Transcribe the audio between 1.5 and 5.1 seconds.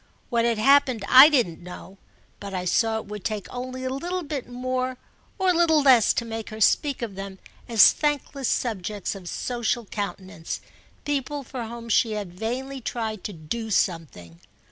know, but I saw it would take only a little more